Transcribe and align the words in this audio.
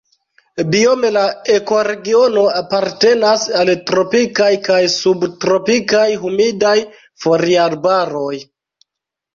Biome 0.75 1.09
la 1.17 1.25
ekoregiono 1.55 2.45
apartenas 2.61 3.45
al 3.61 3.71
tropikaj 3.91 4.51
kaj 4.71 4.81
subtropikaj 4.97 6.11
humidaj 6.27 6.77
foliarbaroj. 7.27 8.35